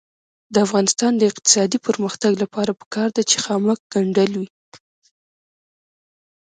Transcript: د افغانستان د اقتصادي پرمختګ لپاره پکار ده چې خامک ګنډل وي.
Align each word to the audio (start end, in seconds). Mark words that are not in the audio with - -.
د 0.53 0.55
افغانستان 0.65 1.11
د 1.17 1.21
اقتصادي 1.31 1.77
پرمختګ 1.87 2.31
لپاره 2.43 2.71
پکار 2.81 3.09
ده 3.15 3.21
چې 3.29 3.35
خامک 3.45 3.79
ګنډل 3.91 4.33
وي. 4.39 4.49